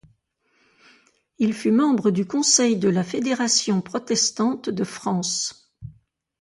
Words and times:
Il 1.37 1.53
fut 1.53 1.69
membre 1.69 2.09
du 2.09 2.25
Conseil 2.25 2.75
de 2.75 2.89
la 2.89 3.03
Fédération 3.03 3.81
protestante 3.81 4.67
de 4.67 4.83
France. 4.83 5.69